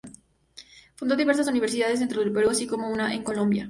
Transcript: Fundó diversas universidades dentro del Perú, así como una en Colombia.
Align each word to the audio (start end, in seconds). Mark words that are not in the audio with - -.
Fundó 0.95 1.15
diversas 1.15 1.47
universidades 1.47 1.99
dentro 1.99 2.21
del 2.23 2.33
Perú, 2.33 2.49
así 2.49 2.65
como 2.65 2.89
una 2.89 3.13
en 3.13 3.23
Colombia. 3.23 3.59